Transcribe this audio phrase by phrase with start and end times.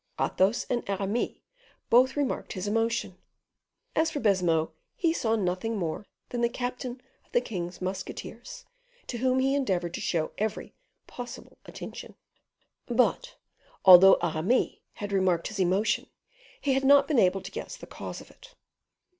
[0.19, 1.37] Athos and Aramis
[1.91, 3.19] both remarked his emotion;
[3.95, 8.65] as for Baisemeaux, he saw nothing more than the captain of the king's musketeers,
[9.05, 10.73] to whom he endeavored to show every
[11.05, 12.15] possible attention.
[12.87, 13.35] But,
[13.85, 16.09] although Aramis had remarked his emotion,
[16.59, 18.55] he had not been able to guess the cause of it.